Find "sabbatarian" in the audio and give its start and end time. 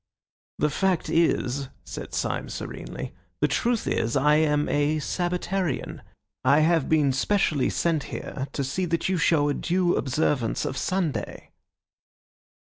4.97-6.01